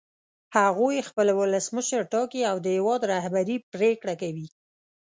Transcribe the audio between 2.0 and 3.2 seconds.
ټاکي او د هېواد